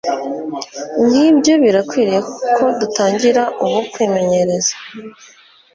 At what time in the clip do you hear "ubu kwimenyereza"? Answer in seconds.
3.63-4.75